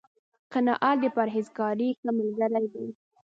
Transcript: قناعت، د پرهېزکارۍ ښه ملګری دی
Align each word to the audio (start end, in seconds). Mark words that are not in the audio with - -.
قناعت، 0.53 0.97
د 1.01 1.05
پرهېزکارۍ 1.15 1.89
ښه 1.99 2.09
ملګری 2.17 2.65
دی 2.73 2.87